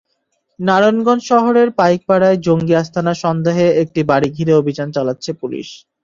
নারায়ণগঞ্জ 0.59 1.21
শহরের 1.31 1.69
পাইকপাড়ায় 1.79 2.37
জঙ্গি 2.45 2.73
আস্তানা 2.75 3.13
সন্দেহে 3.23 3.67
একটি 3.83 4.01
বাড়ি 4.09 4.29
ঘিরে 4.37 4.53
অভিযান 4.61 4.87
চালাচ্ছে 4.95 5.31
পুলিশ। 5.41 5.67